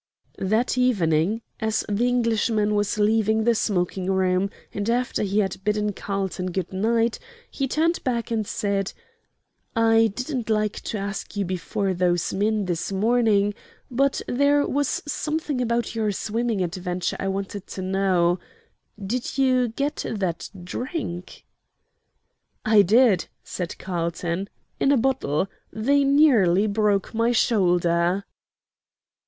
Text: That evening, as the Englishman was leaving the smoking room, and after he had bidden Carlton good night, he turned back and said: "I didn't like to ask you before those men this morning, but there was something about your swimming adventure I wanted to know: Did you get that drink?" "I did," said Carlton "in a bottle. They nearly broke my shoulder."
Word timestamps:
That 0.39 0.79
evening, 0.79 1.43
as 1.59 1.85
the 1.87 2.07
Englishman 2.07 2.73
was 2.73 2.97
leaving 2.97 3.43
the 3.43 3.53
smoking 3.53 4.09
room, 4.11 4.49
and 4.73 4.89
after 4.89 5.21
he 5.21 5.37
had 5.37 5.63
bidden 5.63 5.93
Carlton 5.93 6.49
good 6.53 6.73
night, 6.73 7.19
he 7.51 7.67
turned 7.67 8.03
back 8.03 8.31
and 8.31 8.47
said: 8.47 8.93
"I 9.75 10.11
didn't 10.15 10.49
like 10.49 10.79
to 10.85 10.97
ask 10.97 11.35
you 11.35 11.45
before 11.45 11.93
those 11.93 12.33
men 12.33 12.65
this 12.65 12.91
morning, 12.91 13.53
but 13.91 14.23
there 14.27 14.65
was 14.67 15.03
something 15.05 15.61
about 15.61 15.93
your 15.93 16.11
swimming 16.11 16.63
adventure 16.63 17.17
I 17.19 17.27
wanted 17.27 17.67
to 17.67 17.83
know: 17.83 18.39
Did 18.99 19.37
you 19.37 19.67
get 19.67 20.03
that 20.09 20.49
drink?" 20.63 21.45
"I 22.65 22.81
did," 22.81 23.27
said 23.43 23.77
Carlton 23.77 24.49
"in 24.79 24.91
a 24.91 24.97
bottle. 24.97 25.47
They 25.71 26.03
nearly 26.03 26.65
broke 26.65 27.13
my 27.13 27.31
shoulder." 27.31 28.25